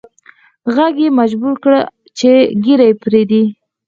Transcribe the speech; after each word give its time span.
ږغ 0.75 0.95
یې 1.03 1.07
مجبور 1.19 1.53
کړ 1.63 1.73
چې 2.17 2.31
ږیره 2.63 2.87
پریږدي 3.01 3.43